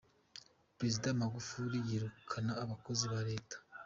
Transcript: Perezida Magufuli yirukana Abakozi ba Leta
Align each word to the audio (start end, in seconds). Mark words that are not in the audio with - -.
Perezida 0.77 1.17
Magufuli 1.21 1.77
yirukana 1.87 2.51
Abakozi 2.63 3.05
ba 3.11 3.19
Leta 3.29 3.57